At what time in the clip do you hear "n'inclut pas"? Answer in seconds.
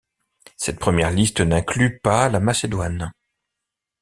1.41-2.27